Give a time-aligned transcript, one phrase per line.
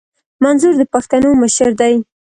[0.43, 1.95] منظور د پښتنو مشر دي